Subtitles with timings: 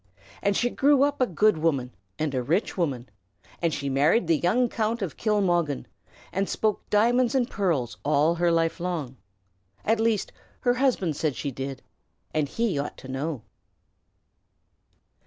[0.41, 3.07] And she grew up a good woman and a rich woman;
[3.61, 5.85] and she married the young Count of Kilmoggan,
[6.31, 9.17] and spoke diamonds and pearls all her life long,
[9.85, 11.83] at least her husband said she did,
[12.33, 13.43] and he ought to know.